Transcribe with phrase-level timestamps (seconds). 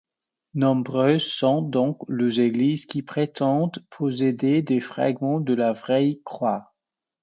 [0.55, 6.73] Nombreuses sont donc les églises qui prétendent posséder des fragments de la Vraie Croix.